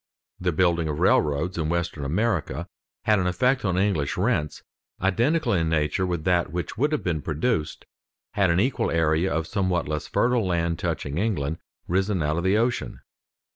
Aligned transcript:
The 0.39 0.51
building 0.51 0.87
of 0.87 0.97
railroads 0.99 1.59
in 1.59 1.69
western 1.69 2.03
America 2.03 2.65
had 3.03 3.19
an 3.19 3.27
effect 3.27 3.63
on 3.63 3.77
English 3.77 4.17
rents 4.17 4.63
identical 4.99 5.53
in 5.53 5.69
nature 5.69 6.07
with 6.07 6.23
that 6.23 6.51
which 6.51 6.75
would 6.75 6.91
have 6.91 7.03
been 7.03 7.21
produced 7.21 7.85
had 8.31 8.49
an 8.49 8.59
equal 8.59 8.89
area 8.89 9.31
of 9.31 9.45
somewhat 9.45 9.87
less 9.87 10.07
fertile 10.07 10.47
land 10.47 10.79
touching 10.79 11.19
England, 11.19 11.59
risen 11.87 12.23
out 12.23 12.37
of 12.37 12.43
the 12.43 12.57
ocean. 12.57 13.01